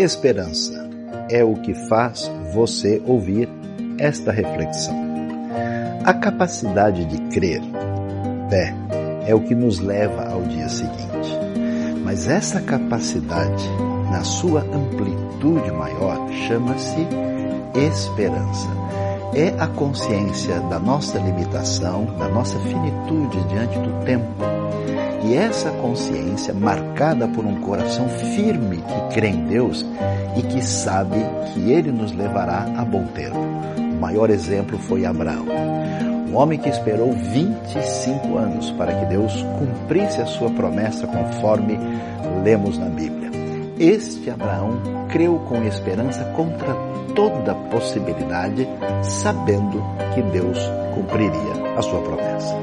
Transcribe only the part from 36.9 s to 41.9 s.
25 anos para que Deus cumprisse a sua promessa conforme